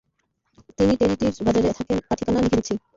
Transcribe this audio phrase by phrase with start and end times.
[0.77, 2.73] তিনি টেরিটির বাজারে থাকেন, তাঁর ঠিকানা লিখে দিচ্ছি।